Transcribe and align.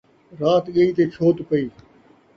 رات 0.39 0.65
ڳئی 0.75 0.89
تے 0.95 1.03
چھوت 1.13 1.37
پئی 1.47 1.65